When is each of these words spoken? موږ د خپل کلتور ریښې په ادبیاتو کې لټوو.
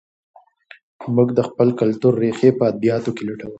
موږ 1.15 1.29
د 1.37 1.39
خپل 1.49 1.67
کلتور 1.79 2.13
ریښې 2.23 2.49
په 2.59 2.63
ادبیاتو 2.71 3.09
کې 3.15 3.23
لټوو. 3.27 3.49